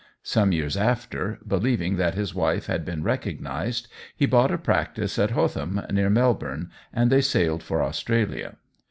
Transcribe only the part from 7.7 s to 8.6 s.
Australia.